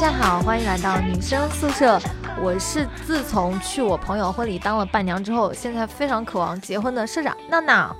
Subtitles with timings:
[0.00, 2.00] 家好，欢迎来到女生宿舍。
[2.40, 7.94] 我是自从去我朋友婚礼当了伴娘之后，现在非常渴望结婚的社长闹闹。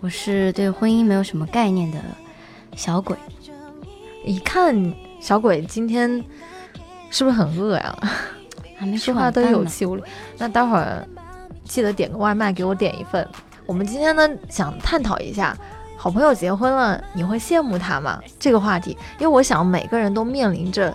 [0.00, 1.98] 我是对婚姻没有什么概念的
[2.76, 3.16] 小鬼。
[4.26, 6.22] 一看小鬼今天
[7.08, 7.98] 是不是很饿呀？
[8.76, 10.02] 还没说话都有气无力。
[10.36, 11.02] 那待会儿
[11.64, 13.26] 记得点个外卖给我点一份。
[13.64, 15.56] 我们今天呢想探讨一下。
[15.98, 18.20] 好朋友结婚了，你会羡慕他吗？
[18.38, 20.94] 这个话题，因为我想每个人都面临着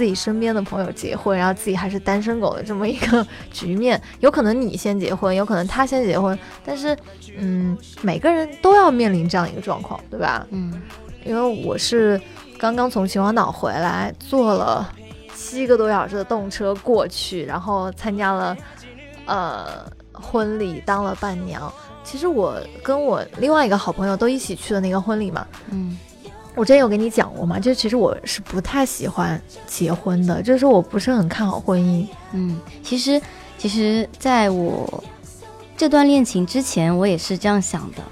[0.00, 4.00] 自己身边的朋友结婚，然后自己还是单身狗的这么一个局面。
[4.20, 6.96] 有可能你先结婚，有可能他先结婚，但是，
[7.36, 10.46] 嗯，每个人都要面临这样一个状况，对吧？
[10.52, 10.80] 嗯，
[11.22, 12.18] 因为我是
[12.58, 14.90] 刚刚从秦皇岛回来，坐了
[15.34, 18.56] 七个多小时的动车过去，然后参加了
[19.26, 21.70] 呃婚礼，当了伴娘。
[22.02, 25.98] 其实我跟我另外一个好朋友都一起去的那个婚礼嘛，嗯，
[26.54, 32.06] 我之前有跟你讲过嘛，就其实我是不太喜欢结婚的，就是我不是很看好婚姻。
[32.32, 33.20] 嗯，其实
[33.56, 35.02] 其实在我
[35.76, 38.02] 这段恋情之前，我也是这样想的，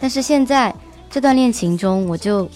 [0.00, 0.74] 但是现在
[1.10, 2.48] 这段恋情中，我就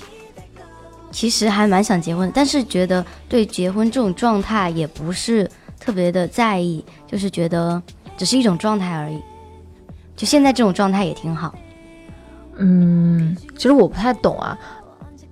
[1.11, 7.81] 其实还蛮想结婚，但是觉得对结婚这种状态也不是特别的在意，就是觉得
[8.17, 9.21] 只是一种状态而已。
[10.17, 11.55] 就现在这种状态也挺好，
[12.57, 14.59] 嗯，其实我不太懂啊，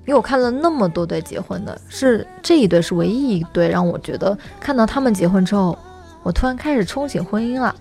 [0.06, 5.76] 因为我看了那么多对结婚的，是这一对是唯一一对让我觉得看到他们结婚之后，
[6.22, 7.74] 我突然开始憧憬婚姻了，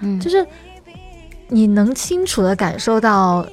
[0.00, 0.46] 嗯，就是
[1.48, 3.46] 你能清楚的感受到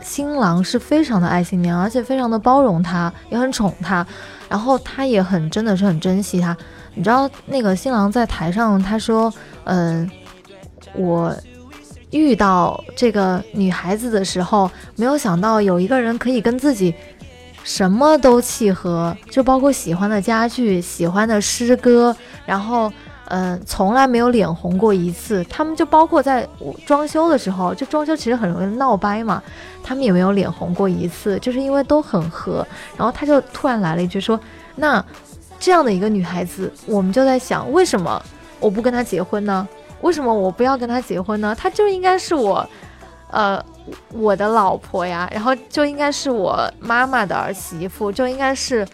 [0.00, 4.06] 新郎是非常的爱新娘，而且非常的包容她，也很宠她，
[4.48, 6.56] 然后他也很真的是很珍惜她，
[6.94, 9.32] 你知道那个新郎在台上他说，
[9.64, 10.10] 嗯，
[10.94, 11.34] 我。
[12.10, 16.94] 遇到这个女孩子的时候，没有想到有一个人可以跟自己
[17.68, 22.16] 什么都契合，就包括喜欢的家具、喜欢的诗歌，
[22.46, 22.90] 然后，
[23.26, 25.44] 嗯，从来没有脸红过一次。
[25.50, 26.48] 他们就包括在
[26.86, 29.42] 装修的时候，就装修其实很容易闹掰嘛，
[29.84, 32.66] 他们也没有脸红过一次，就是因为都很合。
[32.96, 34.40] 然后他就突然来了一句说
[34.74, 35.04] ：“那
[35.60, 38.20] 这样的一个女孩子，我们就在想，为什么
[38.60, 39.68] 我不跟她结婚呢？”
[40.00, 41.54] 为什么我不要跟她结婚呢？
[41.54, 42.66] 她就应该是我，
[43.30, 43.62] 呃，
[44.12, 48.86] 我的老婆呀，然后就应该是我妈妈的儿媳妇，就应该是，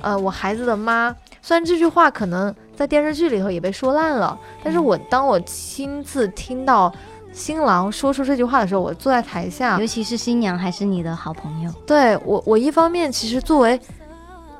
[0.00, 1.14] 呃，我孩子的妈。
[1.42, 6.92] 虽然这句话可能在电视剧里头也被说烂了，但是我当我亲自听到
[7.32, 13.80] 新郎说出这句话的时候，我坐在台下，尤其是新娘还是你的好朋友，对我，我一方面其实作为。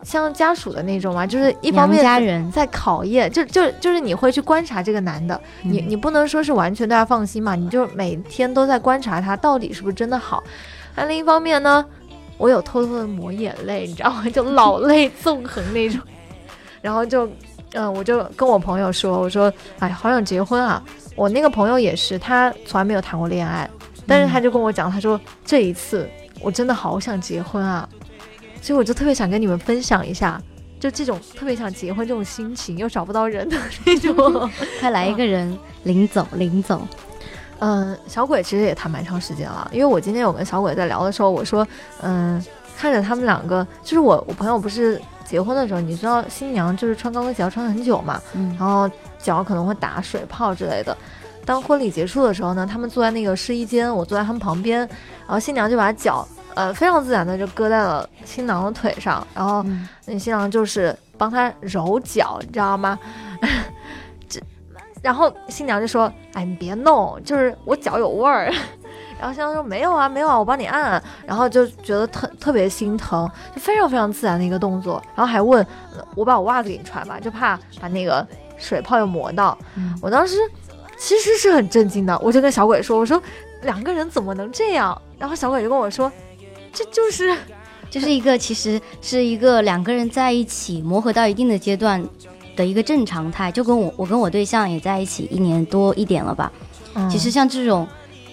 [0.06, 10.45] 像家属的那种嘛，就是一方面家人在考验，就就就是你会去观察这个男的，你你不能说是完全对他放心嘛，你就每天都在观察他到底是不是真的好。
[10.95, 11.84] 那另一方面呢，
[12.39, 14.25] 我有偷偷的抹眼泪，你知道吗？
[14.33, 16.00] 就老泪纵横那种。
[16.81, 17.28] 然后就，
[17.72, 20.81] 嗯，我就跟我朋友说，我说，哎，好想结婚啊！
[21.16, 23.69] 我那个朋友也是，他从来没有谈过恋爱，
[24.06, 26.09] 但是他就跟我讲，他说这一次
[26.41, 27.89] 我真的好想结婚啊。
[28.66, 30.43] 所以我就特别想跟你们分享一下，
[30.81, 34.50] 就这种特别想结婚这种心情，又找不到人的那种。
[34.81, 36.84] 快来一个人领走，领走。
[37.60, 41.65] 嗯，小鬼其实也谈蛮长时间了，因为我今天有跟小鬼在聊的时候，我说，
[42.03, 42.44] 嗯，
[42.77, 48.91] 看着他们两个，就是我我朋友不是结婚的时候，你知道新娘就是穿高跟鞋要穿很久嘛，嗯，然后
[49.21, 50.97] 脚可能会打水泡之类的。
[51.44, 56.27] 当婚礼结束的时候呢，他们坐在那个试衣间，我坐在他们旁边，然后新娘就把脚。
[56.56, 59.62] 呃，非常自然的就搁在了新郎的腿上，然后
[60.06, 62.99] 那新郎就是帮他揉脚，你知道吗？
[64.27, 64.41] 这，
[65.03, 68.50] 然后新娘就说：“哎，你别弄，就是我脚有味儿。
[69.21, 75.65] ”然后新郎说：“没有啊，没有啊，我帮你按。”然后就觉得特特别心疼，就非常非常自然的一个动作，然后还问
[76.15, 79.59] 我把我袜子给你穿吧，就怕把那个水泡又磨到。
[80.00, 80.39] 我当时
[80.97, 83.22] 其实是很震惊的，我就跟小鬼说：“我说
[83.61, 86.10] 两个人怎么能这样？”然后小鬼就跟我说。
[86.77, 87.34] 这就是，
[87.89, 92.07] 就是一个其实是一个两个人在一起磨合到一定的阶段
[92.55, 96.53] 的一个正常态，就跟我我跟我对象也在一起一年多一点了吧。
[97.11, 97.89] 其实像这种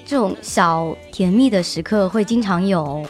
[0.05, 3.01] 这种小甜蜜的时刻会经常有，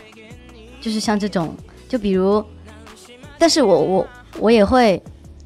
[0.80, 1.56] 就是像这种，
[1.90, 2.46] 就比如，
[3.40, 4.08] 但是我我
[4.38, 5.02] 我也会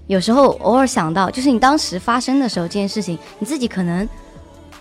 [0.08, 4.08] 有时候偶尔想到，就是你当时发生的时候这件事情，你自己可能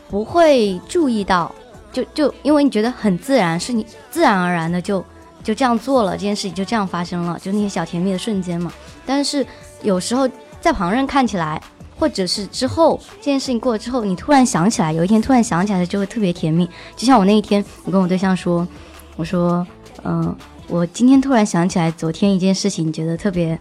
[0.08, 1.54] 不会注意到。
[1.96, 5.02] 就就因为你觉得很自然，是你自然而然的就
[5.42, 8.70] 就这样做了，这件事情就这样发生了，就那些小甜蜜的瞬间嘛。
[9.06, 9.46] 但是
[9.82, 10.28] 有时候
[10.60, 11.58] 在旁人看起来，
[11.98, 16.68] 或者是之后这件事情过了之后，你突然想起来，有一天突然想起来就会特别甜蜜。
[16.94, 18.68] 就像我那一天，我跟我对象说，
[19.16, 19.66] 我说，
[20.04, 20.36] 嗯，
[20.68, 23.58] 我今天突然想起来昨天一件事情，觉得特别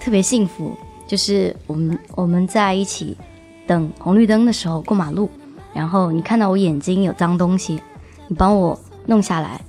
[0.00, 0.76] 特别幸福，
[1.06, 3.16] 就是我们我们在一起
[3.68, 5.30] 等红绿灯的时候过马路，
[5.74, 7.80] 然后你看到我眼睛有脏东西，
[8.28, 9.60] 你帮我弄下来，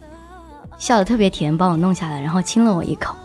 [0.77, 3.15] 笑得特别甜，帮我弄下来，然后亲了我一口，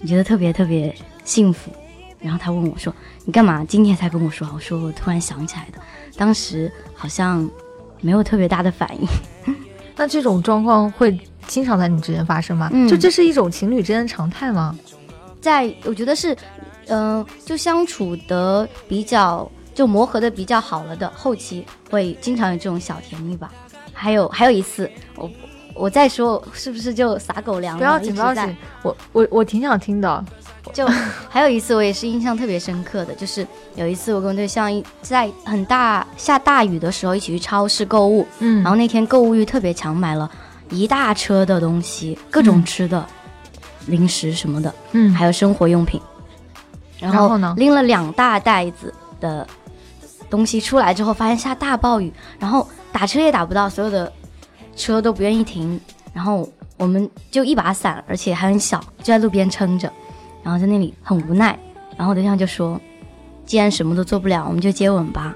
[0.00, 0.94] 你觉得特别特别
[1.24, 1.70] 幸福。
[2.20, 2.94] 然后他问我说
[3.26, 5.78] ：“你干嘛今天才跟我说？”我说：“我突然想起来的，
[6.16, 7.50] 当时好像
[8.00, 9.08] 没有特别大的反应。
[9.96, 11.18] ”那这种状况会
[11.48, 12.70] 经常在你之间发生吗？
[12.88, 14.78] 就这是一种情侣之间的常态吗？
[15.40, 16.36] 在我觉得是，
[16.86, 23.52] 嗯，就相处的比较，就磨合的比较好了的后期，会经常有这种小甜蜜吧。
[23.92, 25.30] 还有还有一次，我
[25.74, 27.78] 我再说是不是就撒狗粮了？
[27.78, 30.24] 不要紧不要紧，我我我挺想听的。
[30.72, 30.86] 就
[31.28, 34.70] 还有一次，我也是印象特别深刻的，就是有一次我跟对象
[35.02, 40.30] 在很大下大雨的时候一起去超市购物，嗯，然后那天购物欲特别强，买了
[40.70, 43.04] 一大车的东西，各种吃的、
[43.86, 46.00] 零食什么的，嗯，还有生活用品，
[47.00, 49.46] 然后呢，拎了两大袋子的
[50.32, 54.10] 东西出来之后，发现下大暴雨，然后打车也打不到，所有的
[54.74, 55.78] 车都不愿意停，
[56.14, 56.48] 然后
[56.78, 59.92] 我们就一把伞，而且还很小，就在路边撑着。
[60.42, 61.56] 然后在那里很无奈，
[61.98, 62.80] 然后对象就说
[63.44, 65.34] ：“既然什么都做不了，我们就接吻吧。”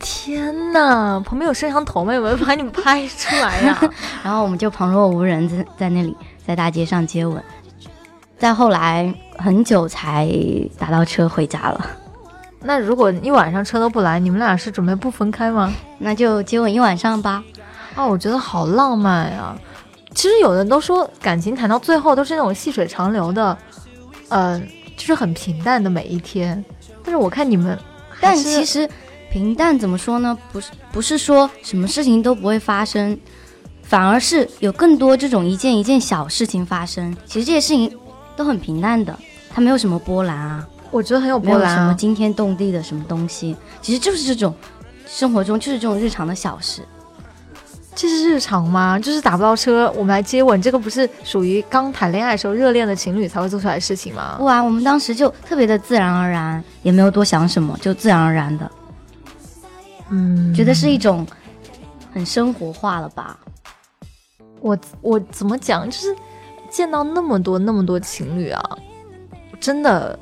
[0.00, 2.14] 天哪，旁边有摄像头吗？
[2.14, 3.78] 有没有把你们拍出来呀？
[4.24, 7.44] 然后我们就旁若无人，在在那里在大街上接吻。
[8.38, 10.26] 再后来很久才
[10.78, 11.86] 打到车回家了。
[12.62, 15.72] 那如果一晚上车都不来，你们俩是准备不分开吗？
[15.98, 17.42] 那就接吻一晚上吧。
[17.96, 19.56] 哦，我觉得好浪漫呀。
[20.14, 23.56] 其实有人都说，感情谈到最后都是那种细水长流的。
[24.28, 26.62] 嗯，就是很平淡的每一天，
[27.02, 27.78] 但是我看你们，
[28.20, 28.88] 但其实
[29.32, 30.36] 平淡怎么说呢？
[30.52, 33.18] 不是不是说什么事情都不会发生，
[33.82, 37.16] 反而是有更多这种一件一件小事情发生。
[37.24, 37.98] 其实这些事情
[38.36, 39.16] 都很平淡的，
[39.52, 40.68] 它没有什么波澜啊。
[40.90, 44.54] 我觉得很有波澜，什么惊天动地的什么东西，其实就是这种
[45.06, 46.82] 生活中就是这种日常的小事。
[47.94, 48.98] 这是日常吗？
[48.98, 54.36] 就是打不到车，我们来接吻，这个不是属于刚谈恋爱时候热恋的情侣才会做出来的事情吗？
[54.38, 58.70] 不啊，我们当时就特别的自然而然，也没有多想什么，就自然而然的，
[60.10, 61.26] 嗯，觉得是一种
[62.14, 63.38] 很生活化了吧？
[64.60, 65.84] 我我怎么讲？
[65.90, 66.16] 就是
[66.70, 68.62] 见到那么多那么多情侣啊，
[69.58, 70.18] 真的，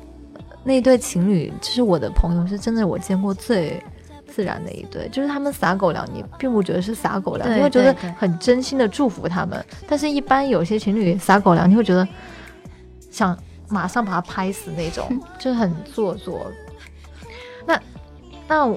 [0.63, 3.81] 那对情侣就是我的朋友，是真的我见过最。
[4.31, 9.65] 自然的一对，就是他们撒狗粮，你并不觉得是撒狗粮，你会觉得很真心的祝福他们。
[9.87, 12.07] 但是，一般有些情侣撒狗粮，你会觉得
[13.09, 13.35] 想
[13.67, 15.09] 马上把他拍死那种，
[15.39, 16.45] 就是很做作。
[17.65, 17.81] 那
[18.47, 18.71] 那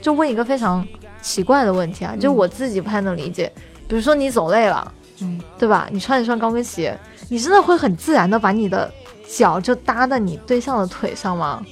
[0.00, 0.86] 就问一个非常
[1.20, 3.52] 奇怪的问题啊，就我自己不太能理解。
[3.88, 5.88] 比如说你走累了，嗯，对吧？
[5.90, 6.96] 你穿一双高跟鞋，
[7.28, 8.90] 你真的会很自然的把你的
[9.28, 11.64] 脚就搭在你对象的腿上吗？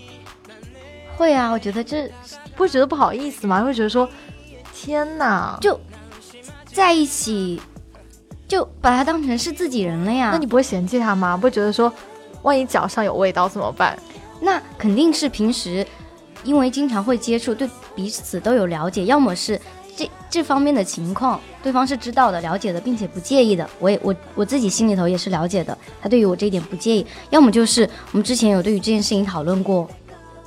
[1.17, 2.11] 会啊，我觉得这。
[2.55, 3.62] 不会觉得不好意思吗？
[3.62, 4.08] 会觉得说，
[4.73, 5.79] 天哪，就
[6.73, 7.61] 在一起，
[8.49, 10.31] 就把他当成是自己人了呀。
[10.32, 11.37] 那你不会嫌弃他吗？
[11.37, 11.93] 不会觉得说，
[12.41, 13.94] 万一脚上有味道怎么办？
[14.41, 15.87] 那肯定是平时
[16.44, 19.61] 因为经常会接触，对彼此都有了解，要么是
[19.96, 23.69] 这这方面的情况，对方是知道的、了解的，并且不介意的。
[23.80, 27.06] 我也我我自己心里头也是了解的，他对于我这一点不介意。
[27.30, 29.88] 要么就是我们之前有对于这件事情讨论过。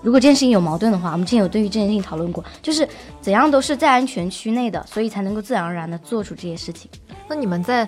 [0.02, 2.88] 如果这件事情有矛盾的话，我们之前有对于这件事情讨论过，就是
[3.20, 6.90] 怎样都是在安全区内的，所以才能够自然而然的做出这些事情。
[7.28, 7.86] 那你们在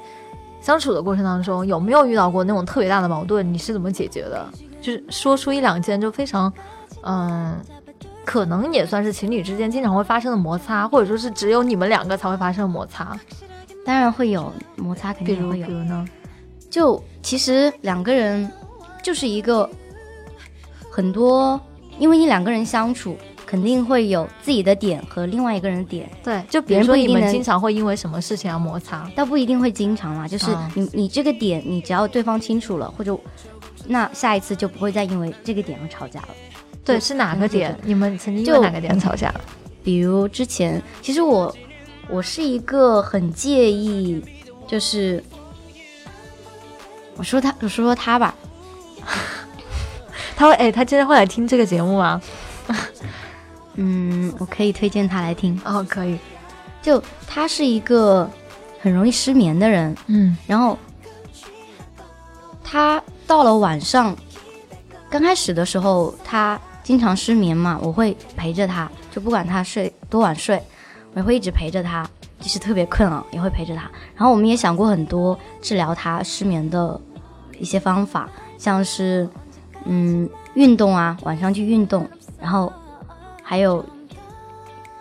[0.60, 3.54] 相处的过程当中，有没有遇到过那种特别大的矛盾？
[3.54, 4.46] 你是怎么解决的？
[4.82, 6.52] 就是说出一两件就非常，
[7.04, 7.56] 嗯，
[8.32, 13.20] 可能也算是情侣之间经常会发生的摩擦，或者说是只有你们两个才会发生的摩擦。
[13.86, 15.68] 当然会有摩擦，肯定会有。
[15.68, 16.08] 比如呢？
[16.70, 18.50] 就其实两个人
[19.04, 19.70] 就是一个
[20.90, 21.60] 很多。
[22.00, 26.10] 因为你两个人相处，肯定会有自己的点和另外一个人的点。
[26.24, 30.26] 对，就比如说你们经常会因为什么事情而摩擦，倒不一定会经常啦。
[30.26, 33.16] 就是你你这个点，你只要对方清楚了，或者
[33.88, 36.30] 那下一次就不会再因为这个点而吵架了。
[36.84, 37.78] 对，是哪个点？
[37.84, 39.34] 你们曾经就哪个点吵架？
[39.84, 41.56] 比如之前，其实我
[42.10, 44.24] 我是一个很介意，
[44.68, 45.24] 就是
[47.16, 48.34] 我说他，我说说他吧。
[50.36, 52.22] 他会哎，他今天会来听这个节目吗？
[53.76, 56.18] 嗯，我可以推荐他来听哦，可以。
[56.82, 58.30] 就他是一个
[58.82, 60.78] 很容易失眠的人，嗯，然后
[62.64, 64.16] 他到了晚上，
[65.10, 70.62] 刚开始的时候他经常失眠嘛，我会陪着他，就不管他睡多晚睡，
[71.14, 72.08] 我会一直陪着他，
[72.40, 73.90] 即使特别困啊，也会陪着他。
[74.16, 77.00] 然后我们也想过很多治疗他失眠的
[77.60, 79.30] 一些方法，像是。
[79.86, 82.08] 嗯，运动啊，晚上去运动，
[82.40, 82.72] 然后
[83.42, 83.84] 还有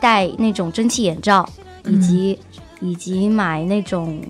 [0.01, 1.47] 戴那种蒸汽眼罩，
[1.85, 2.39] 以及、
[2.81, 4.25] 以及买那种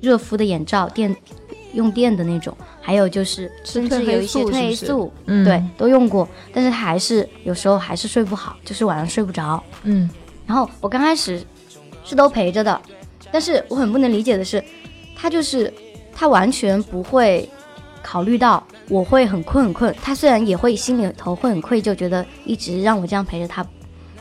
[0.00, 1.12] 热敷的眼罩，电
[1.72, 2.56] 用电的那种，
[2.86, 9.60] 还有就是甚至有一些褪黑素，嗯，对，都用过，但是还是有时候还是睡不好，就是晚上睡不着。
[9.82, 10.08] 嗯，
[10.46, 11.44] 然后我刚开始
[12.04, 12.80] 是都陪着的，
[13.32, 14.62] 但是我很不能理解的是，
[15.16, 15.72] 他就是
[16.14, 17.50] 他完全不会
[18.04, 23.66] 考虑到我会很困很困，他虽然也会心里头会很愧疚，觉得一直让我这样陪着他，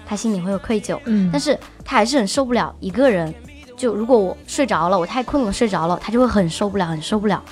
[0.08, 3.32] 他心里会有愧疚，嗯，但是他还是很受不了一个人。
[3.78, 7.44] 就如果我睡着了，我太困了睡着了，他就会很受不了，很受不了。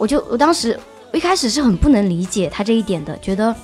[0.00, 0.78] 我就我当时
[1.12, 3.54] 我一开始是很不能理解他这一点的，觉得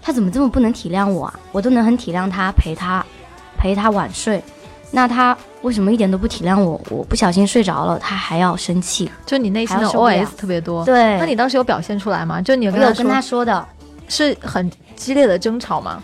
[0.00, 1.40] 他怎么这么不能体谅我啊？
[1.50, 3.04] 我都能很体谅他陪他
[3.58, 4.40] 陪他晚睡，
[4.92, 6.80] 那他为什么一点都不体谅我？
[6.88, 12.40] 我不小心睡着了，他还要生气，就你内心的 OS 特别多。，对，那你当时有表现出来吗？
[12.40, 13.66] 就你有我跟他说有跟他说的，
[14.06, 16.00] 是很激烈的争吵吗？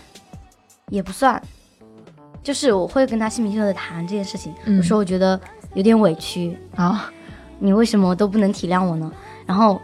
[0.89, 1.41] 也不算，
[2.43, 4.53] 就是我会跟他心平气和的谈这件事情。
[4.65, 5.39] 嗯我说我觉得
[5.73, 7.09] 有点委屈，啊，
[7.59, 9.09] 你为什么都不能体谅我呢？
[9.49, 9.81] 然后，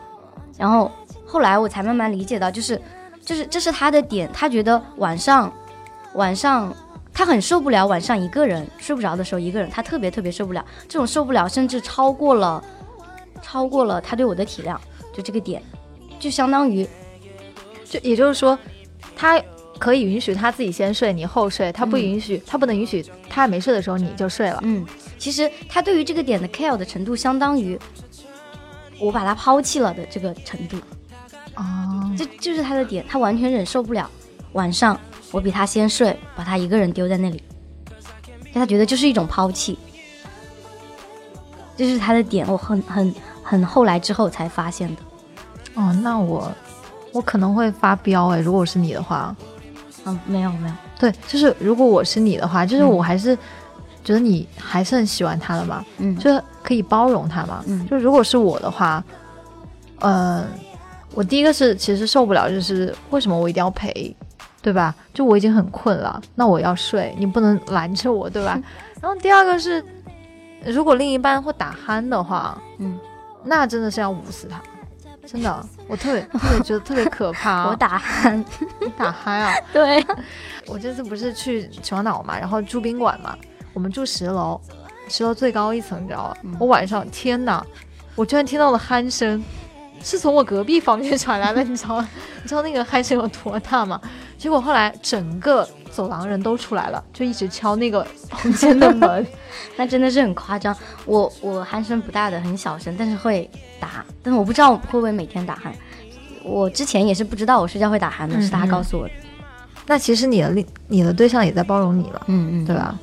[0.59, 0.91] 然后
[1.25, 2.79] 后来我才慢慢理解到，就是，
[3.19, 5.51] 就是这是他的点，他觉得晚上，
[6.13, 6.71] 晚上
[7.11, 12.63] 他很受不了晚上一个人睡不着的时候一个人，他特别特别受不了，这种受不了甚至超过了，
[13.41, 14.77] 超过了他对我的体谅，
[15.11, 15.63] 就这个点，
[16.19, 16.87] 就相当于
[17.85, 18.55] 就也就是说，
[19.15, 19.41] 他
[19.79, 24.59] 可以允许他自己先睡，你后睡，他不嗯允许，他不能允许他还没睡的时候你就睡了。
[24.61, 24.85] 嗯，
[25.17, 27.79] 其实他对于这个点的 care 的程度，相当于
[28.99, 30.77] 我把他抛弃了的这个程度。
[31.55, 34.09] 哦，这就是他的点，他完全忍受不了
[34.53, 34.99] 晚上
[35.31, 37.41] 我比他先睡，把他一个人丢在那里，
[38.53, 39.77] 他觉得就是一种抛弃，
[41.77, 45.01] 这是他的点，我很很很后来之后才发现的。
[45.75, 46.51] 哦，那我
[47.13, 49.35] 我可能会发飙哎，如果是你的话，
[50.05, 52.89] 嗯，没有没有，对，就是如果我是你的话，就是嗯。
[52.89, 53.37] 我还是
[54.05, 57.61] 觉得你还是很喜欢他的嘛，嗯，就是可以包容他嘛。
[57.67, 59.03] 嗯就如果是我的话，
[59.99, 60.45] 呃，
[61.13, 64.15] 我第一个是其实受不了，就是为什么我一定要陪，
[64.61, 64.95] 对吧？
[65.13, 68.61] 就我已经很困了，那我要睡，你不能拦着我，对吧？
[69.01, 69.83] 然后第二个是，
[70.65, 72.97] 如果另一半会打鼾的话，嗯，
[73.43, 74.61] 那真的是要捂死他。
[75.27, 78.45] 真的，我特别 特别觉得特别可怕、 我打鼾，
[78.79, 79.51] 你打鼾啊！
[79.73, 80.05] 对，
[80.67, 83.35] 我这次不是去秦皇岛嘛，然后住宾馆嘛，
[83.75, 84.59] 我们住十楼，
[85.09, 86.37] 十楼最高一层，你知道吧？
[86.43, 87.63] 嗯我晚上天哪，
[88.15, 89.43] 我居然听到了鼾声，
[90.01, 92.09] 是从我隔壁房间传来的， 你知道吗？
[92.41, 93.99] 你知道那个鼾声有多大吗？
[94.37, 99.27] 结果后来整个走廊人都出来了，就一直敲那个房间的门。
[99.75, 100.75] 那真的是很夸张。
[101.05, 105.71] 我我鼾声不大的，很小声，但是会打，但是我不知道会不会每天打鼾。
[106.43, 109.13] 我之前也是不知道我睡觉会打鼾的，嗯是他嗯告诉我的。
[109.87, 112.21] 那其实你的另你的对象也在包容你了。
[112.27, 112.97] 嗯嗯，对吧？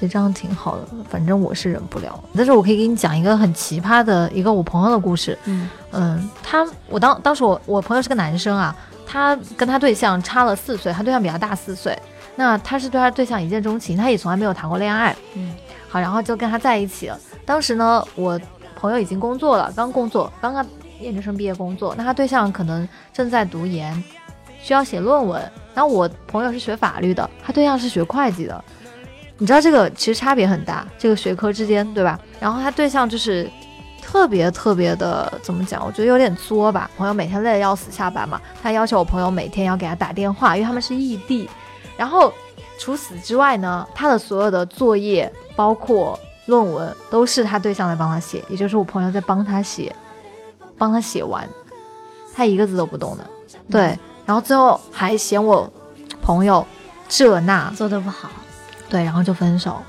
[0.00, 2.18] 其实这样挺好的，反正我是忍不了。
[2.34, 5.38] 但是我可以给你讲一个很奇葩的一个我朋友的故事。
[5.44, 8.74] 嗯嗯，他我当当时我我朋友是个男生啊，
[9.06, 11.94] 他跟他对象差了四岁，他对象比他大四岁。
[12.34, 15.14] 那他是对他对象一见钟情，他也从来没有谈过恋爱。
[15.34, 15.54] 嗯
[15.90, 17.20] 好，然后就跟他在一起了。
[17.44, 18.40] 当时呢，我
[18.74, 20.66] 朋友已经工作了，刚工作，刚刚
[20.98, 21.94] 研究生毕业工作。
[21.98, 24.02] 那他对象可能正在读研，
[24.62, 25.42] 需要写论文。
[25.74, 28.64] 然后我朋友是学法律的，他对象是学会计的。
[29.40, 32.20] 你知道这个其实差别很大，这个学科之间，对吧？
[32.38, 33.50] 然后他对象就是
[34.02, 35.82] 特别特别的怎么讲？
[35.84, 36.90] 我觉得有点作吧。
[36.98, 41.48] 朋友每天累得要死，下班嘛，他要求我朋友每天要给他打电话，因为他们是异地。
[41.96, 42.30] 然后
[42.78, 49.94] 除此之外呢，他的所有的作业，包括论文，都是他对象在帮他写，也就是我朋友在帮他写，
[50.76, 51.48] 帮他写完，
[52.34, 53.24] 他一个字都不动的。
[53.70, 55.72] 对，然后最后还嫌我
[56.20, 56.66] 朋友
[57.08, 58.28] 这那，做的不好。
[58.90, 59.80] 对，然后就分手。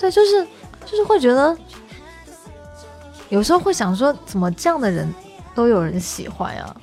[0.00, 0.44] 对，就是
[0.86, 1.56] 就是会觉得，
[3.28, 5.06] 有时候会想说，怎么这样的人
[5.54, 6.74] 都有人喜欢呀？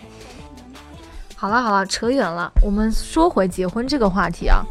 [1.36, 4.64] 好了好了，扯远了，我们说回结婚这个话题啊。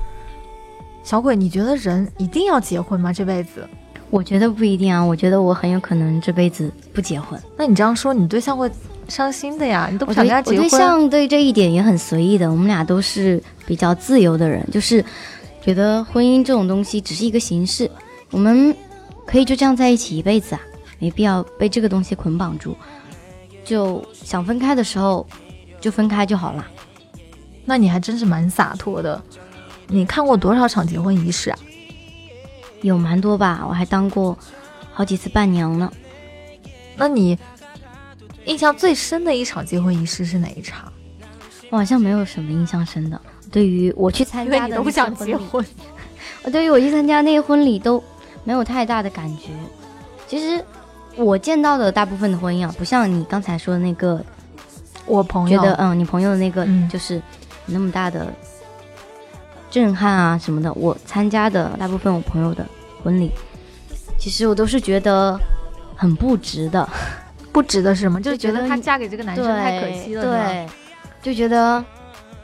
[1.03, 3.13] 小鬼，你觉得人一定要结婚吗？
[3.13, 3.69] 这辈子？
[4.11, 7.41] 我觉得不一定啊，我觉得我很有可能这辈子不结婚。
[7.57, 8.71] 那你这样说，你对象会
[9.09, 9.89] 伤心的呀？
[9.91, 10.59] 你都不想跟他结婚？
[10.59, 15.05] 我对象对这一点也很随意的，我们俩都是比较自由的人，就是
[15.67, 17.91] 觉得婚姻这种东西只是一个形式，
[18.31, 18.73] 我们
[19.27, 20.61] 可以就这样在一起一辈子啊，
[21.01, 22.77] 没必要被这个东西捆绑住。
[23.65, 25.27] 就想分开的时候
[25.81, 26.65] 就分开就好了。
[27.65, 29.21] 那你还真是蛮洒脱的。
[29.89, 31.59] 你看过多少场结婚仪式啊？
[32.83, 34.39] 有蛮多吧，我还当过
[34.93, 35.93] 好几次伴娘呢。
[36.97, 37.37] 那你
[38.45, 40.93] 印象最深的一场结婚仪式是哪一场？
[41.71, 43.21] 我好像没有什么印象深的。
[43.57, 45.65] 对于我去参加的都不想结婚，
[46.43, 48.05] 我 对于我去参加那个婚礼都
[48.45, 49.45] 没有太大的感觉。
[50.29, 50.63] 其实
[51.17, 54.23] 我见到的大部分的婚姻啊，不像你刚才说的那个，
[55.07, 57.19] 我朋友觉得嗯，你朋友的那个就是
[57.65, 58.31] 那么大的
[59.71, 60.71] 震撼啊什么的。
[60.75, 62.63] 我参加的大部分我朋友的
[63.03, 63.31] 婚礼，
[64.19, 65.41] 其实我都是觉得
[65.97, 66.87] 很不值的。
[67.55, 68.21] 不值的是什么？
[68.21, 70.69] 就是觉得她嫁给这个男生太可惜了，对，
[71.23, 71.83] 就觉得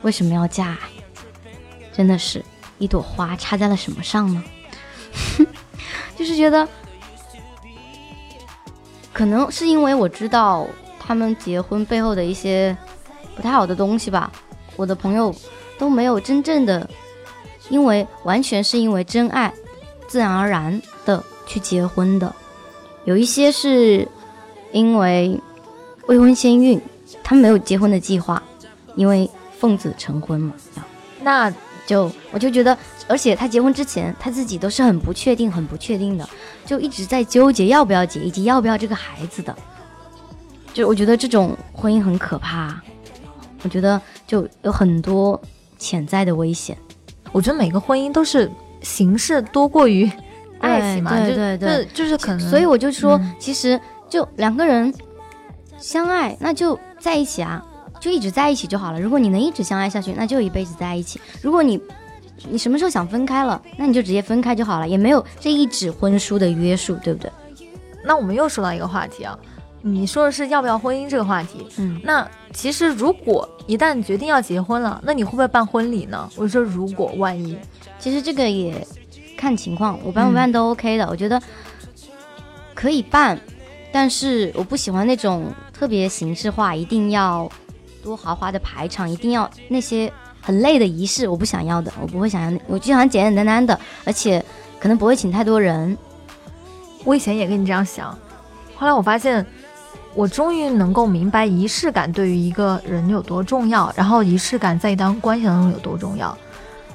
[0.01, 0.79] 为什么要嫁？
[1.93, 2.45] 真的是
[2.79, 4.43] 一朵花插在了什么上呢？
[6.17, 6.67] 就是觉得，
[9.13, 10.67] 可能是因为我知道
[10.99, 12.77] 他们结婚背后的一些
[13.37, 14.33] 不太好的东西吧。
[14.77, 15.35] 我的朋友
[15.79, 16.89] 都没有真正的，
[17.69, 19.53] 因为完全是因为真爱，
[20.09, 22.35] 自然而然的去结婚的。
[23.05, 24.09] 有一些是
[24.71, 25.39] 因为
[26.07, 26.81] 未婚先孕，
[27.23, 28.43] 他们没有结婚的计划，
[28.97, 30.55] 因为奉子成婚嘛。
[31.21, 31.53] 那。
[31.87, 32.77] 就我就觉得，
[33.09, 36.29] 而且他结婚之前，他自己都是很不确定、很不确定的，
[36.65, 39.55] 就一直在纠结要不要结，以及要不要这个孩子的。
[40.73, 42.81] 就我觉得这种婚姻很可怕，
[43.63, 45.41] 我觉得就有很多
[45.77, 46.77] 潜在的危险。
[47.33, 50.11] 我觉得每个婚姻都是形式多过于
[50.61, 52.49] 爱情嘛，对对对，就是可能。
[52.49, 54.95] 所以我就说，其实就两个人
[55.79, 57.63] 相爱，那就在一起啊。
[58.03, 59.01] 就一直在一起就好了。
[59.01, 61.21] 如果你能一直相爱下去，那就一辈子在一起。
[61.41, 61.81] 如果你，
[62.51, 67.31] 你什么时候想分开了，那你就直接分开就好了，也没有这一纸婚书的约束，对不对？
[68.05, 69.39] 那我们又说到一个话题啊，
[69.83, 71.65] 你说的是要不要婚姻这个话题。
[71.77, 76.29] 嗯，那其实如果一旦决定要结婚了，那你会不会办婚礼呢？
[76.35, 77.57] 我说如果万一，
[78.01, 78.85] 其实这个也
[79.37, 81.07] 看情况，我办不办都 OK 的。
[81.09, 81.41] 我觉得
[82.75, 83.41] 可以办，
[83.93, 87.49] 但是我不喜欢那种特别形式化，一定要。
[88.03, 94.45] 多豪华的排场，一定要那些很累的仪式，我不想要的，我不会想要，我就想简简单单的，而且
[94.81, 95.97] 可能不会请太多人。
[97.05, 98.17] 我以前也跟你这样想，
[98.77, 99.45] 后来我发现，
[100.15, 106.37] 我终于能够明白仪式感对于一个人有多重要，然后仪式感在一段关系当中有多重要。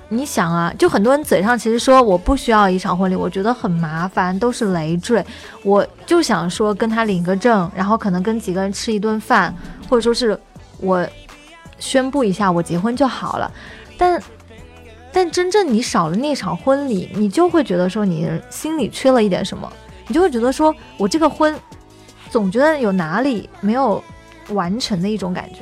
[0.09, 5.25] 你想啊，就很多人嘴上其实说我不需要一场婚礼，我觉得很麻烦，都是累赘。
[5.63, 9.53] 我就想说跟他领个证，然后可能跟几个人吃一顿饭，
[9.89, 10.37] 或者说是。
[10.79, 11.07] 我
[11.79, 13.51] 宣布一下，我结婚就好了。
[13.97, 14.21] 但
[15.11, 19.71] 但真正你少了那场婚礼，你就会觉得说你心里缺了一点什么，
[20.07, 21.55] 你就会觉得说我这个婚
[22.29, 24.03] 总觉得有哪里没有
[24.49, 25.61] 完成的一种感觉，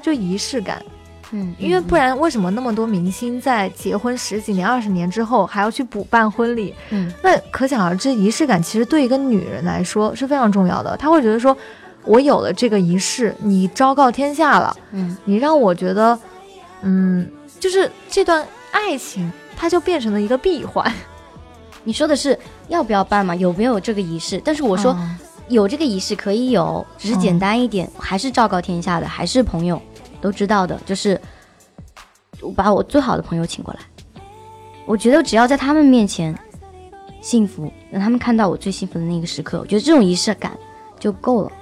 [0.00, 0.80] 就仪式感。
[1.32, 6.74] 嗯，因为不然为什么那么多明星在结婚十几年、二十年之后还要去补办婚礼？
[6.90, 10.96] 嗯，那可想而知，仪式感其实对一个女人来说是非常重要的。
[10.96, 11.56] 她会觉得说。
[12.04, 16.18] 我有了这个仪式，你昭告天下了，嗯，你让我觉得，
[16.82, 20.92] 嗯，就是这段爱情，它就变成了一个闭环。
[21.84, 22.38] 你说的是
[22.68, 23.34] 要不要办嘛？
[23.34, 24.40] 有没有这个仪式？
[24.44, 24.96] 但是我说
[25.48, 29.80] 有这个仪式可以有，只是简单一点，还是昭告天下的，还是朋友
[30.20, 31.20] 都知道的，就是
[32.40, 33.80] 我把我最好的朋友请过来，
[34.86, 36.36] 我觉得只要在他们面前
[37.20, 40.56] 幸福，让他们看到我最幸福的那个时刻，我觉得这种仪式感
[40.98, 41.52] 就够了。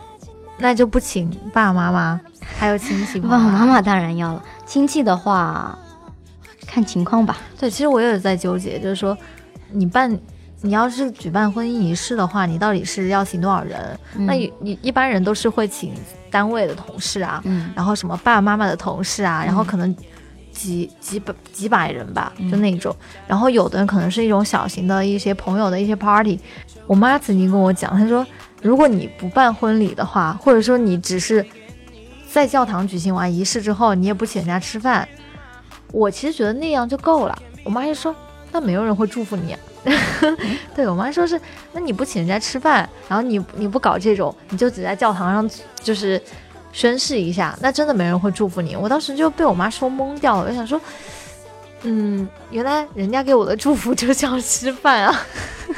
[0.60, 2.20] 那就不请爸爸妈妈，
[2.58, 3.18] 还有亲戚。
[3.18, 5.76] 爸爸妈妈当然要了，亲戚的话
[6.66, 7.38] 看情况吧。
[7.58, 9.16] 对，其实我也在纠结，就是说，
[9.70, 10.16] 你办，
[10.60, 13.98] 你要是举办婚姻仪式的话，你到底是要请多少人？
[14.18, 15.94] 那你一般人都是会请
[16.30, 17.42] 单位的同事啊，
[17.74, 19.96] 然后什么爸爸妈妈的同事啊，然后可能
[20.52, 22.94] 几几百几百人吧，就那种。
[23.26, 26.38] 然后有的人可能是一种小型的一些朋友的一些 party。
[26.86, 28.26] 我妈曾经跟我讲，她说。
[28.62, 31.44] 如果你不办婚礼的话，或者说你只是
[32.30, 35.08] 在教堂举行完仪式之后，你也不请人家吃饭，
[35.92, 37.38] 我其实觉得那样就够了。
[37.64, 38.14] 我妈就说，
[38.52, 39.56] 那没有人会祝福你。
[40.74, 41.40] 对我妈说是，
[41.72, 45.50] 那你不请人家吃饭，然后你你不搞这种，你就只在教堂上
[45.82, 46.20] 就是
[46.70, 48.76] 宣誓一下，那真的没人会祝福你。
[48.76, 50.78] 我当时就被我妈说懵掉了，我想说，
[51.82, 55.26] 嗯，原来人家给我的祝福就叫吃饭啊。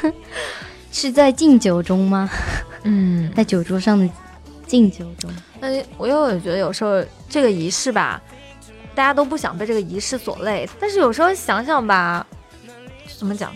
[0.91, 2.29] 是在敬酒中吗？
[2.83, 4.07] 嗯，在酒桌上的
[4.67, 5.29] 敬酒中。
[5.59, 5.67] 那
[5.97, 8.21] 我又觉得有时候这个仪式吧，
[8.93, 10.69] 大家都不想被这个仪式所累。
[10.79, 12.25] 但是有时候想想吧，
[13.17, 13.51] 怎么讲，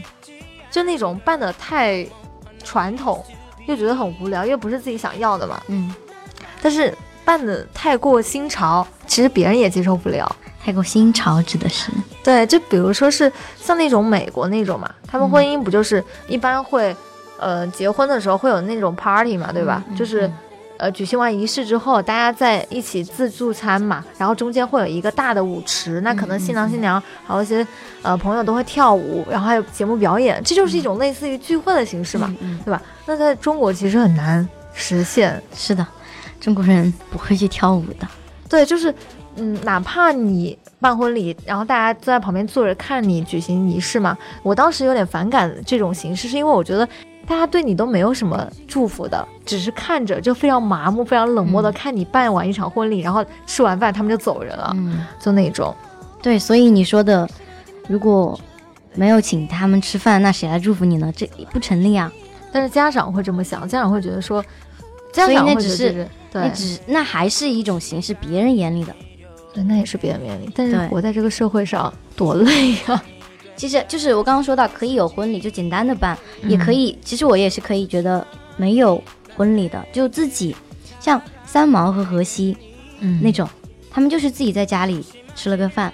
[0.72, 2.08] 就那种办的太
[2.64, 3.24] 传统，
[3.68, 5.62] 又觉得很无聊，又不是自己想要的嘛。
[5.68, 5.94] 嗯。
[6.62, 6.94] 但是
[7.26, 10.34] 办的太过新潮，其实别人也接受不了。
[10.64, 11.92] 太过新潮指的是？
[12.24, 16.96] 对，就比如说是像那种美国那种嘛，他们婚姻不就是一般会。
[17.40, 19.84] 呃，结婚的时候会有那种 party 嘛，对吧？
[19.96, 20.30] 就是
[20.78, 27.66] 呃，举行完仪式之后，大家在一起自助餐嘛，然后中间会有一个大的舞池，那可能新郎新娘还有一些
[28.04, 32.32] 呃朋友都会跳舞，然后还有节目表演，这就是一种类似于聚会的形式嘛，
[32.64, 32.80] 对吧？
[33.08, 35.42] 那在中国其实很难实现。
[35.56, 35.86] 是的，
[36.40, 38.08] 中国人不会去跳舞的。
[38.48, 38.94] 对，就是
[39.36, 46.88] 嗯，哪怕你办婚礼，然后大家都在旁边坐着看你举行仪式嘛，我当时有点反感这种形式，是因为我觉得。
[47.28, 54.74] 大家对你都没有什么祝福的，只是看着就非常麻木、非常冷漠的看你办完一场婚礼，然后吃完饭他们就走人了，
[55.20, 55.76] 就那种。
[56.22, 57.28] 对，所以你说的，
[57.90, 58.40] 如果
[58.96, 61.12] 没有请他们吃饭，那谁来祝福你呢？
[61.16, 62.10] 这不成立啊。
[62.52, 64.44] 但是家长会这么想，家长会觉得说，
[65.12, 68.96] 家长会只是对，只那还是一种形式，别人眼里的，
[69.54, 70.50] 对，那也是别人眼里。
[70.56, 73.04] 但是活在这个社会上多累呀。
[73.58, 76.98] 其实就是我刚刚说到，可以有婚礼就简单的办，也可以。
[77.04, 79.04] 其实我也是可以觉得没有
[79.36, 80.56] 婚礼的，就自己，
[81.00, 82.56] 像三毛和荷西，
[83.00, 83.50] 嗯，那种，
[83.90, 85.04] 他们就是自己在家里
[85.36, 85.92] 吃了个饭，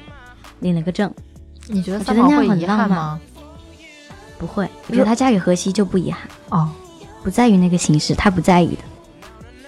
[0.59, 1.11] 领了个证。
[1.67, 3.17] 你觉得三毛会遗憾吗？
[4.37, 6.27] 不会，我觉得她嫁给荷西就不遗憾。
[6.49, 6.69] 哦，
[7.23, 8.81] 不在于那个形式，她不在意的。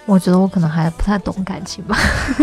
[0.06, 1.98] 我觉得我可能还不太懂感情吧，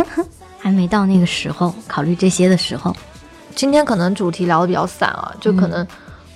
[0.59, 2.97] 还没到那个时候考虑这些的时候。
[3.55, 5.87] 今天可能主题聊的比较散啊，就可能，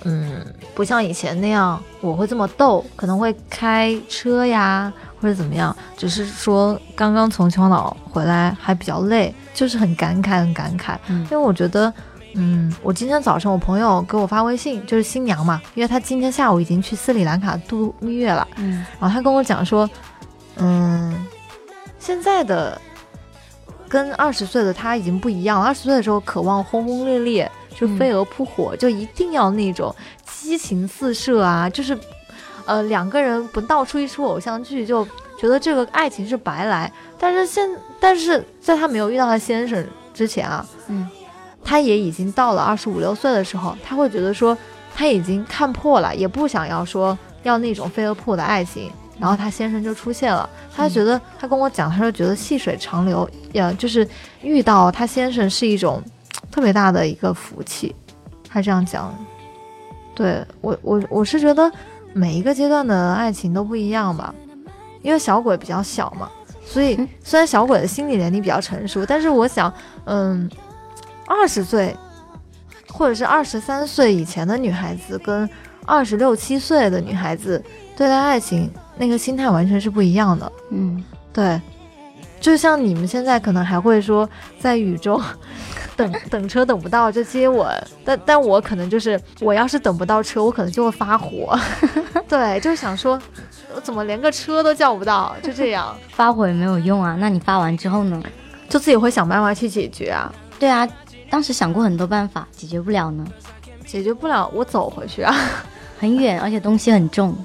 [0.03, 11.91] 嗯，不像以前那样我会这么逗，可能会开车呀或者怎么样，只是说刚刚从秦皇岛回来还比较累，就是很感慨很感慨，因为我觉得，
[12.35, 19.89] 嗯，我今天早上我朋友给我发微信，就是新娘嘛，因为她今天下午已经去斯里兰卡度蜜月了，嗯，然后她跟我讲说，
[20.57, 21.13] 嗯，
[21.99, 22.79] 现在的。
[23.89, 25.65] 跟二十岁的他已经不一样了。
[25.65, 29.93] 二十岁的时候渴望轰轰烈烈，就飞蛾扑火，就一定要那种
[30.25, 31.69] 激情四射啊！
[31.69, 31.97] 就是，
[32.65, 35.05] 呃，两个人不闹出一出偶像剧，就
[35.39, 36.91] 觉得这个爱情是白来。
[37.17, 37.69] 但是现，
[37.99, 41.07] 但是在他没有遇到他先生之前啊，嗯，
[41.63, 44.57] 他也已经到了二十五六岁的时候，他会觉得说
[44.95, 48.91] 他已经看破了，也不想要说要那种飞蛾扑火的爱情。
[49.19, 54.07] 然后他先生就出现了，他觉得他跟我讲，他说觉得细水长流，呀，就是
[54.41, 56.01] 遇到他先生是一种
[56.51, 57.95] 特别大的一个福气，
[58.47, 59.13] 他这样讲。
[60.13, 61.71] 对我我我是觉得
[62.13, 64.33] 每一个阶段的爱情都不一样吧，
[65.01, 66.29] 因为小鬼比较小嘛，
[66.65, 69.71] 所以虽然小鬼的心理年龄比较成熟，但是我想，
[70.05, 70.49] 嗯，
[71.27, 71.95] 二十岁
[72.87, 75.49] 或者是二十三岁以前的女孩子跟
[75.85, 77.63] 二十六七岁的女孩子
[77.95, 78.71] 对待爱情。
[78.97, 81.61] 那个心态完全是不一样的，嗯，对，
[82.39, 84.29] 就像你们现在可能还会说
[84.59, 85.21] 在雨中
[85.95, 87.67] 等等车等不到就接吻，
[88.05, 91.57] 但但我可能就是我要是等不到车，我可能就会发火，
[92.27, 93.19] 对，就是想说
[93.75, 95.95] 我怎么连个车都叫不到，就这样。
[96.13, 97.15] 发火也没有用啊。
[97.19, 98.21] 那你发完之后呢，
[98.69, 100.31] 就自己会想办法去解决啊。
[100.59, 100.87] 对啊，
[101.29, 103.25] 当时想过很多办法，解决不了呢，
[103.85, 105.35] 解决不了我走回去啊，
[105.99, 107.35] 很远，而且东西很重。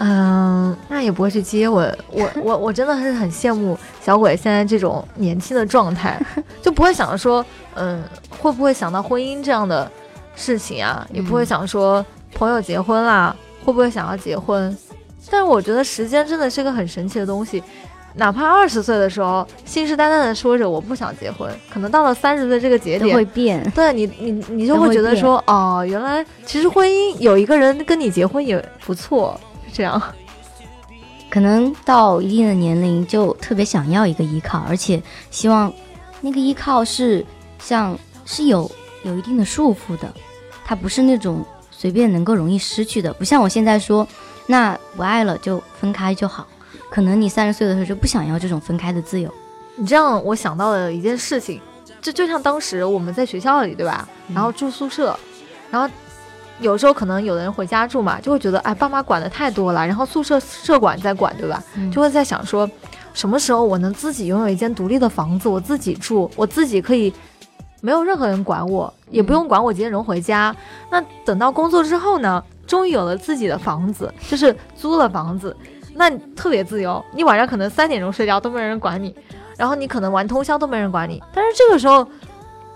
[0.00, 1.96] 嗯，那也不会去接吻。
[2.12, 6.20] 我我我真的是很羡慕小鬼现在这种年轻的状态，
[6.62, 8.02] 就不会想着说，嗯，
[8.38, 9.90] 会不会想到婚姻这样的
[10.36, 11.04] 事情啊？
[11.12, 13.34] 也不会想说朋友结婚啦，
[13.64, 14.76] 会不会想要结婚？
[15.30, 17.60] 但是我觉得时间真的是个很神奇的东西，
[18.14, 23.68] 哪怕二十岁的时候信誓旦旦的说着我不想结婚，可能到了三十岁这个节点会变。
[23.72, 29.38] 对你你你就会觉得说，哦，原来其实婚姻有一个人跟你结婚也不错。
[29.72, 30.00] 这样，
[31.30, 35.72] 可能到一定的年龄就特别想要一个依靠，而且希望
[36.20, 37.24] 那个依靠是
[37.58, 38.70] 像是有
[39.04, 40.12] 有一定的束缚的，
[40.64, 43.12] 它不是那种随便能够容易失去的。
[43.14, 44.06] 不像我现在说，
[44.46, 46.46] 那不爱了就分开就好。
[46.90, 49.32] 可能你三十岁的时候就不想要这种分开的自由。
[49.76, 51.60] 你这样，我想到了一件事情，
[52.00, 54.08] 就就像当时我们在学校里，对吧？
[54.34, 55.18] 然后住宿舍，
[55.70, 55.88] 然后。
[56.60, 61.62] 有时候可能有的人回家住嘛，就会觉得哎，爸妈管的太多了，然后宿舍舍管在管，对吧？
[61.92, 62.68] 就会在想说，
[63.14, 67.12] 什么时候我能自己拥有一间独立的房子，我自己住，我自己可以
[67.80, 70.54] 没有任何人管我，也不用管我几点钟回家。
[70.90, 75.56] 那等到工作之后呢，终于有了自己的房子，就是租了房子，
[75.94, 77.04] 那特别自由。
[77.14, 79.14] 你晚上可能三点钟睡觉都没人管你，
[79.56, 81.22] 然后你可能玩通宵都没人管你。
[81.32, 82.04] 但是这个时候，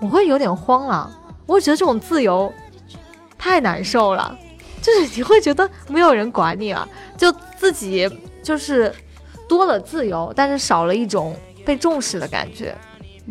[0.00, 1.10] 我会有点慌了，
[1.46, 2.52] 我会觉得这种自由。
[3.42, 4.38] 太难受了，
[4.80, 8.08] 就是你会觉得没有人管你了，就自己
[8.40, 8.94] 就是
[9.48, 12.72] 多了自由，但是少了一种被重视的感觉，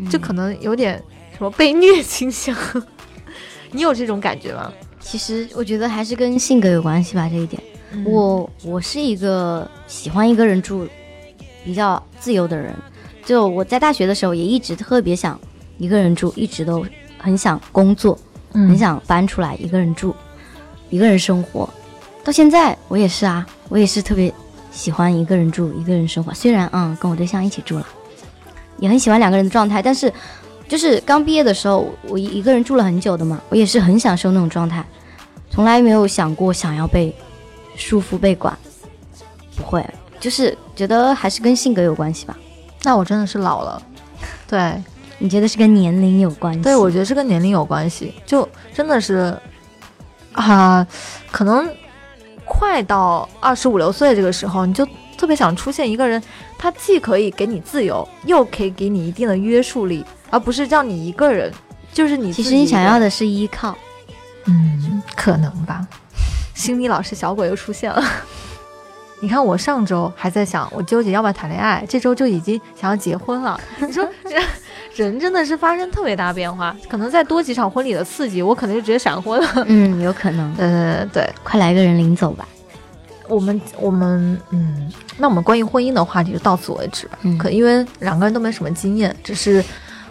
[0.09, 1.01] 就可能有点
[1.37, 2.53] 什么被虐倾向。
[3.71, 4.69] 你有这种感觉吗？
[4.99, 7.63] 其实我觉得还是跟性格有关系吧，这一点。
[8.03, 10.85] 我我是一个喜欢一个人住
[11.63, 12.75] 比较自由的人。
[13.23, 15.39] 就我在大学的时候，也一直特别想
[15.77, 16.85] 一个人住，一直都
[17.17, 18.19] 很想工作，
[18.53, 20.15] 很想搬出来一个人住，
[20.89, 21.69] 一个人生活。
[22.23, 24.33] 到现在我也是啊，我也是特别
[24.71, 26.33] 喜欢一个人住，一个人生活。
[26.33, 27.87] 虽然嗯，跟我对象一起住了，
[28.77, 30.11] 也很喜欢两个人的状态，但是
[30.67, 34.85] 就是刚毕业的时候，我一个人住了很久的嘛，我也是很享受那种状态，
[35.49, 37.13] 从来没有想过想要被
[37.75, 38.57] 束缚、被管，
[39.55, 39.85] 不会，
[40.19, 42.37] 就是觉得还是跟性格有关系吧。
[42.83, 43.81] 那我真的是老了，
[44.47, 44.81] 对，
[45.21, 46.61] 你觉得是跟年龄有关系？
[46.61, 49.37] 对，我觉得是跟年龄有关系，就真的是
[50.33, 50.85] 啊，
[51.31, 51.69] 可能
[52.43, 54.83] 快到二十五六岁这个时候，你就
[55.15, 56.21] 特别想出现一个人，
[56.57, 61.53] 他既可以给你自由，又可以给你一定的约束力，而不是让你一个人，
[61.93, 62.33] 就是你。
[62.33, 63.77] 其实你想要的是依靠，
[64.45, 65.87] 嗯，可能吧。
[66.55, 68.03] 心理老师小鬼又出现了。
[69.19, 73.59] 你看，我上周还在想，我纠结要不要谈恋爱，这周就已经想要结婚了。
[73.79, 74.07] 你说，
[74.95, 79.65] 人真的是发生特别大变化，可能再多几场婚礼的刺激，我可能就直接闪婚了。
[79.67, 80.53] 嗯，有可能。
[80.55, 82.47] 对对快来个人领走吧。
[83.27, 87.09] 我们我们嗯，那我们关于婚姻的话题就到此为止。
[87.21, 89.63] 嗯，可因为两个人都没什么经验，只是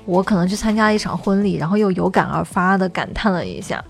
[0.06, 3.84] 我可能去参加了一场婚礼，然后又有感而发的感叹了一下。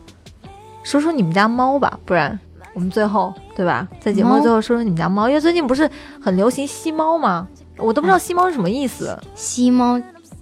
[0.83, 2.37] 说说你们家猫吧，不然。
[2.73, 5.89] 我们最后对吧，在节目最后说说你们家猫，因为最近不是
[6.21, 7.47] 很流行吸猫吗？
[7.77, 9.19] 我都不知道吸猫是什么意思。
[9.35, 10.01] 吸猫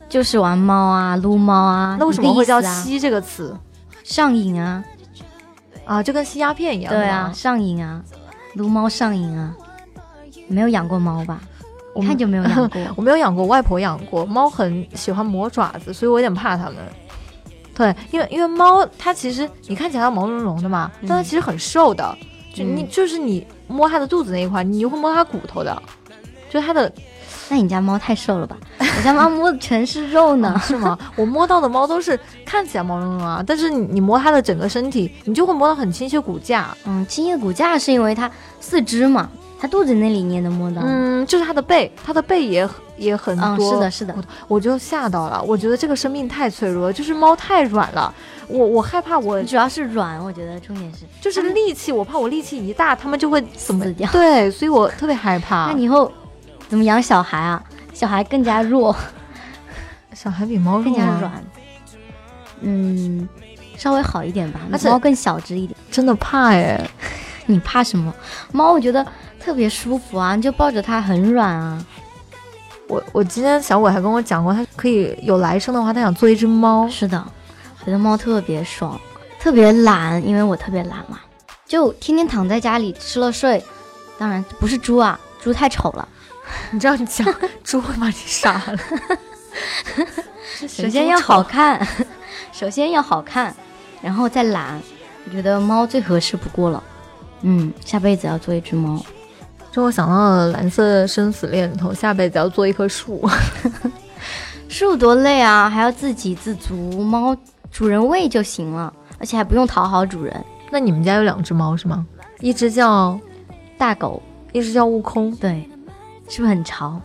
[0.08, 1.96] 就是玩猫啊，撸猫啊。
[2.00, 3.56] 那为什么会叫吸这个词？
[4.04, 4.82] 上瘾啊，
[5.84, 6.92] 啊，就跟吸鸦片一样。
[6.92, 8.02] 对啊，上瘾啊，
[8.54, 9.54] 撸猫上瘾啊。
[10.48, 11.40] 没有养过猫吧？
[11.94, 12.80] 我看就 没有养过。
[12.96, 14.24] 我没有养过，外婆养过。
[14.24, 16.76] 猫很喜欢磨爪子，所以我有点怕它们。
[17.74, 22.16] 对，因为因为猫它其实你看起来毛茸茸的嘛，但它其实很瘦的，
[22.54, 25.82] 就你就是你摸它的肚子那一块，你会摸它骨头的，
[26.48, 26.90] 就它的。
[27.48, 28.56] 那你家猫太瘦了吧？
[28.78, 30.98] 我家猫摸的全是肉呢，是吗？
[31.16, 36.68] 我摸到的猫都是看起来毛茸茸啊，但是你你摸它的整个身体，你就会摸到很清晰的骨架。
[36.84, 38.30] 嗯，清晰的骨架是因为它
[38.60, 39.28] 四肢嘛。
[39.60, 44.14] 它肚子那里你也能摸到，嗯，就是它的背，它的背也也很多，是的，是的，
[44.46, 48.14] 我就吓到了，我觉得这个生命太脆弱了，就是猫太软了，
[48.46, 55.66] 我我害怕我主要是软，我觉得重点是就是力气，我怕我力气一大，它们就会死掉，对，所以我特别害怕。
[55.66, 56.08] 那你以后
[56.68, 57.62] 怎么养小孩啊？
[57.92, 58.94] 小孩更加弱，
[60.14, 61.32] 小孩比猫更加软，
[62.60, 63.28] 嗯，
[63.76, 66.80] 稍微好一点吧，猫更小只一点，真的怕哎，
[67.46, 68.14] 你怕什么？
[68.52, 69.04] 猫我觉得。
[69.40, 71.82] 特别舒服啊，你就抱着它很软啊。
[72.86, 76.86] 我我今天小伟还跟我讲过，他可以有来生的话，他想做一只猫。
[76.88, 77.24] 是的，
[77.82, 79.00] 觉得猫特别爽，
[79.40, 81.20] 特别懒，因为我特别懒嘛，
[81.66, 83.64] 就天天躺在家里吃了睡。
[84.18, 86.06] 当然不是猪啊，猪太丑了。
[86.70, 87.26] 你知道你讲
[87.64, 88.76] 猪会把你杀了。
[90.66, 91.86] 首先要好看，
[92.52, 93.54] 首先要好看，
[94.02, 94.80] 然后再懒。
[95.24, 96.82] 我觉得猫最合适不过了。
[97.42, 99.00] 嗯，下辈子要做一只猫。
[99.70, 103.28] 就我想到了《蓝色生死恋》里头，下辈子要做一棵树，
[104.68, 107.36] 树多累啊，还要自给自足，猫
[107.70, 110.44] 主人喂就行了，而且还不用讨好主人。
[110.70, 112.04] 那你们家有两只猫是吗？
[112.40, 113.20] 一只叫
[113.76, 115.68] 大狗，一只叫悟空，对，
[116.28, 117.00] 是不是很潮？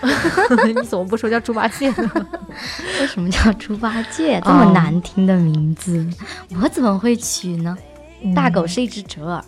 [0.66, 2.26] 你怎么不说叫猪八戒呢？
[3.00, 4.40] 为什么叫猪八戒？
[4.42, 6.08] 这么难听的名字，
[6.62, 7.76] 我怎么会取呢？
[8.34, 9.44] 大狗是一只折耳。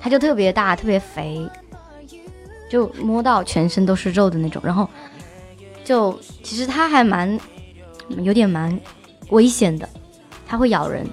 [0.00, 1.48] 它就特别大，特别肥，
[2.70, 4.62] 就摸到全身都是肉的那种。
[4.64, 4.88] 然后，
[5.82, 7.38] 就其实它还蛮
[8.18, 8.78] 有点蛮
[9.30, 9.88] 危险的，
[10.46, 11.04] 它会咬人，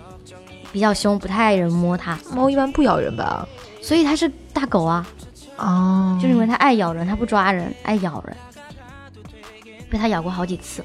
[0.71, 2.19] 比较凶，不太爱人摸它。
[2.35, 3.47] 猫一般不咬人吧？
[3.81, 5.07] 所以它是大狗啊。
[5.61, 8.35] 哦，就是因为它爱咬人，它不抓人，爱咬人，
[9.89, 10.83] 被它咬过好几次。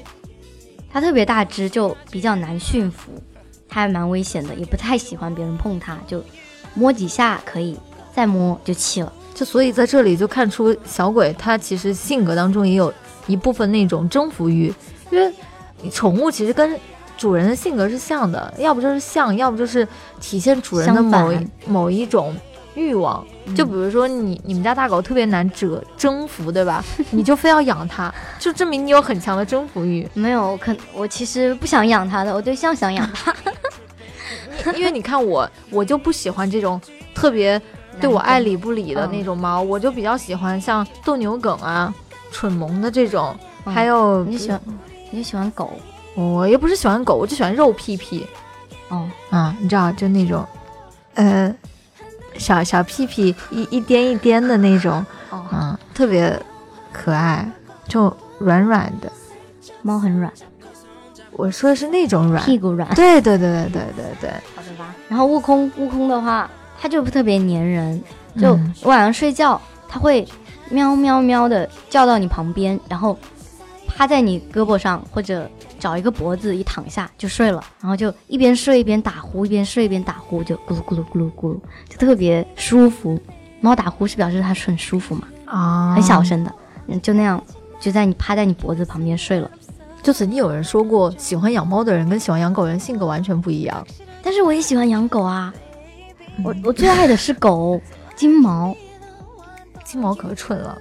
[0.91, 3.11] 它特别大只，就比较难驯服，
[3.67, 6.23] 它还蛮危险的，也不太喜欢别人碰它，就
[6.73, 7.77] 摸几下可以。
[8.13, 12.91] 再摸就气了，就所以在这里就看出小鬼它其实性格当中也有
[13.27, 14.73] 一部分那种征服欲，
[15.11, 15.31] 因为
[15.91, 16.75] 宠物其实跟
[17.15, 19.87] 主人的性格是像的，要不就是像，要不就是
[20.19, 22.35] 体现主人的某一某一种
[22.77, 23.25] 欲望。
[23.55, 26.81] 就比如说你你们家大狗特别难折征服，对吧？
[27.11, 30.07] 你就非要养它，就证明你有很强的征服欲。
[30.13, 33.35] 没有，我可我其实不想养它的，我对象想养它。
[34.75, 36.79] 因为你看我，我就不喜欢这种
[37.13, 37.61] 特别。
[37.99, 41.91] 对我爱理不理的那种猫，我就比较喜欢像斗牛梗啊、
[42.31, 43.35] 蠢萌的这种，
[43.65, 44.61] 还有你喜欢，
[45.09, 45.73] 你喜欢狗？
[46.13, 48.27] 我又不是喜欢狗，我就喜欢肉屁屁。
[48.89, 50.45] 哦，啊，你知道，就那种，
[51.15, 51.51] 呃，
[52.37, 56.39] 小小屁屁一一颠一颠的那种，嗯，特别
[56.91, 57.49] 可爱，
[57.87, 59.11] 就软软的。
[59.81, 60.31] 猫很软，
[61.31, 62.93] 我说的是那种软，屁股软。
[62.95, 64.29] 对对对对对对对。
[64.55, 64.93] 好的吧。
[65.07, 68.01] 然后悟空，悟空的话，它就特别粘人，
[68.37, 70.27] 就晚上睡觉，它会
[70.69, 73.17] 喵喵喵的叫到你旁边，然后
[73.87, 83.19] 趴在你胳膊上，或者找一个脖子一躺下就睡了，然后就一边睡一边打呼，一边睡一边打呼，就咕噜咕噜咕噜咕噜，就特别舒服。
[83.61, 85.27] 猫打呼是表示它很舒服嘛？
[85.45, 86.53] 啊，很小声的，
[86.87, 87.43] 嗯，就那样，
[87.79, 89.49] 就在你趴在你脖子旁边睡了。
[90.03, 93.85] 就曾经有人说过，喜欢养猫的人跟喜欢养狗人性格完全不一样。
[94.21, 95.53] 但是我也喜欢养狗啊，
[96.43, 97.81] 我我最爱的是狗，
[98.15, 98.75] 金毛，
[99.83, 100.77] 金毛可蠢了。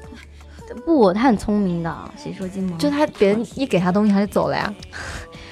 [0.85, 2.11] 不，它很聪明的。
[2.17, 2.77] 谁说金毛？
[2.77, 4.75] 就它别人一给它东西，它就走了呀。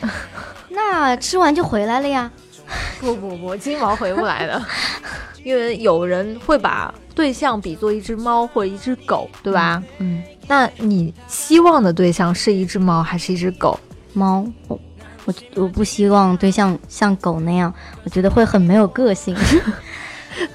[0.70, 2.30] 那吃完就回来了呀。
[3.00, 4.62] 不不不，金毛回不来的，
[5.44, 9.82] 因为有人会把对象比作一只猫或一只狗，对吧？
[9.98, 10.22] 嗯。
[10.46, 13.78] 那你希望的对象是一只猫还是一只狗？
[14.12, 14.78] 猫，我
[15.24, 17.72] 我我不希望对象像狗那样，
[18.04, 19.36] 我觉得会很没有个性，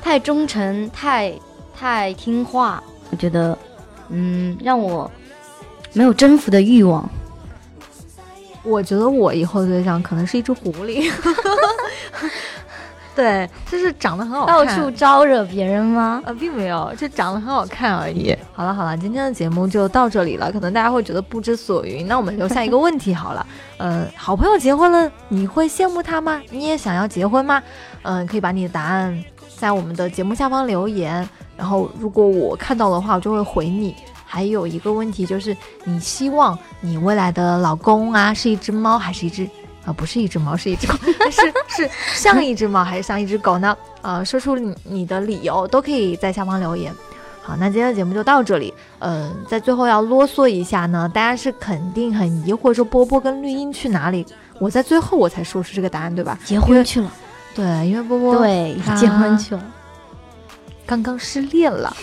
[0.02, 1.34] 太忠诚，太
[1.78, 3.58] 太听话，我觉得，
[4.10, 5.10] 嗯，让我
[5.94, 7.10] 没有征服的欲望。
[8.64, 11.12] 我觉得我以后的对象可能是一只狐狸。
[13.16, 16.22] 对，就是长得很好看，到处招惹别人吗？
[16.26, 18.34] 呃，并没有，就长得很好看而已。
[18.54, 22.08] 好了好了，今天的节目就到这里了，可能大家会觉得不知所云。
[22.08, 23.46] 那我们留下一个问题好了，
[23.78, 26.42] 呃，好朋友结婚了，你会羡慕他吗？
[26.50, 27.62] 你也想要结婚吗？
[28.04, 29.22] 嗯，可以把你的答案
[29.58, 31.28] 在我们的节目下方留言，
[31.60, 33.94] 然后如果我看到的话，我就会回你。
[34.26, 39.44] 还有一个问题就是，你希望你未来的老公啊是一只猫还是一只？
[39.86, 40.94] 啊，不是一只猫，是一只狗，
[41.32, 43.76] 是是像一只猫还是像一只狗呢？
[44.02, 46.94] 呃，说出你你的理由都可以在下方留言。
[47.42, 48.74] 好，那今天的节目就到这里。
[49.00, 54.24] 嗯，在最后要啰嗦一下呢，大家是肯定很疑惑，说波波跟绿茵去哪里？
[54.60, 56.38] 我在最后我才说出这个答案，对吧？
[56.46, 57.12] 结婚去了。
[57.56, 59.64] 对，因为波波对结婚去了，
[60.90, 61.96] 刚刚失恋了。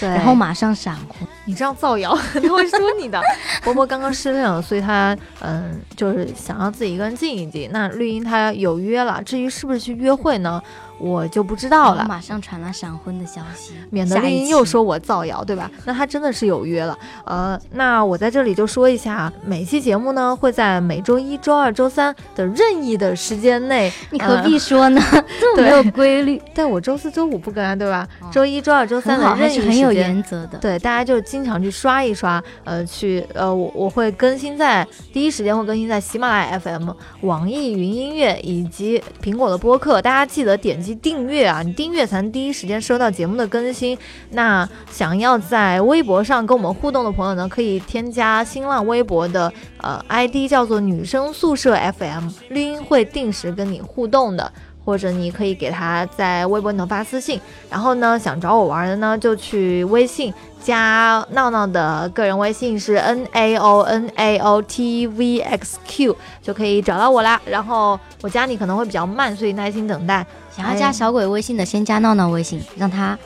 [0.00, 3.22] 对，然后马上闪婚，你这样造谣， 他会说你的。
[3.62, 7.70] 波波刚刚失恋了，所以他嗯，就是想要自己一个人静一静。
[7.72, 10.60] 那绿茵她有约了，至于是不是去约会呢？
[11.04, 12.06] 我就不知道了。
[12.08, 15.70] 马上传了闪婚的消息，免得丽英又说我造谣，对吧？
[15.84, 16.98] 那他真的是有约了。
[17.26, 23.92] 呃，那我在这里就说一下，每期节目呢会在每周一周二、周三的任意的时间内。
[24.10, 25.00] 你何必说呢？
[25.40, 26.40] 这么没有规律。
[26.54, 28.08] 但我周四周五不更啊，对吧？
[28.32, 29.70] 周一周二周三的任意时间。
[29.70, 30.56] 很有原则的。
[30.58, 36.90] 对，大家就经常去刷一刷，呃，去呃，我我会更新在第一时间会更新在喜马拉雅 FM、
[37.22, 40.84] 网易云音乐以及苹果的播客，大家记得点。
[40.94, 43.96] 订阅啊，你订阅才能第一时间收到节目的更新。
[44.30, 54.52] 那想要在微博上跟我们互动的朋友呢，可以添加新浪微博的呃 ID 叫做女生宿舍 FM，绿茵会定时跟你互动的，
[54.84, 57.40] 或者你可以给他在微博里头发私信。
[57.70, 60.32] 然后呢，想找我玩的呢，就去微信。
[60.60, 67.38] 加闹闹的个人微信是 n a o n a o t v x q 就可以找到我啦。
[67.44, 70.26] 然后我加你可能会比较慢，所以耐心等待。
[70.50, 73.18] 想要加小鬼微信的，先加闹闹微信，让他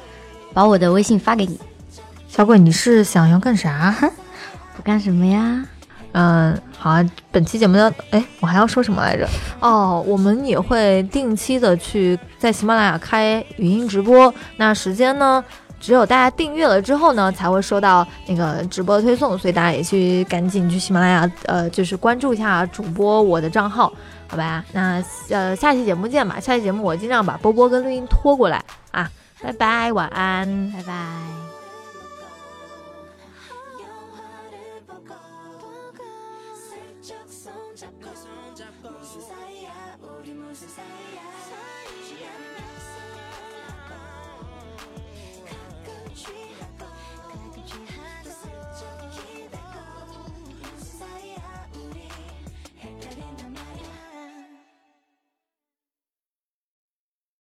[0.52, 1.60] 把我的微信发给你。
[2.26, 3.94] 小鬼，你是想要干啥？
[4.76, 5.64] 不干什么呀？
[6.12, 7.10] 嗯，好啊。
[7.30, 9.28] 本期节目呢，哎，我还要说什么来着？
[9.60, 14.32] 哦，我们也会定期的去在喜马拉雅开语音直播。
[14.56, 15.44] 那时间呢？
[15.80, 23.92] 只有大家订阅了之后呢，才会收到那个直播推送，所以大家也去赶紧去喜马拉雅，呃，就是关注一下主播我的账号，
[24.26, 24.64] 好吧？
[24.72, 26.40] 那呃，下期节目见吧。
[26.40, 29.08] 下期节目我尽量把波波跟绿茵拖过来啊，
[29.40, 31.37] 拜拜，晚安，拜拜。